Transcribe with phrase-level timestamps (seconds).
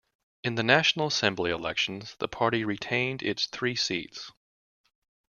[0.43, 4.31] In the National Assembly elections, the party retained its three seats.